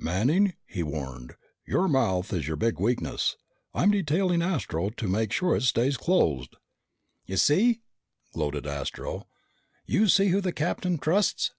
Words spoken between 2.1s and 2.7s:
is your